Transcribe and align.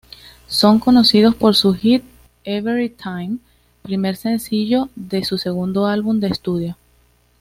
Son 0.47 0.79
conocidos 0.79 1.35
por 1.35 1.53
su 1.55 1.75
hit 1.75 2.03
"Everytime", 2.43 3.37
primer 3.83 4.15
sencillo 4.15 4.89
de 4.95 5.23
su 5.23 5.37
segundo 5.37 5.85
álbum 5.85 6.19
de 6.19 6.29
estudio. 6.29 6.75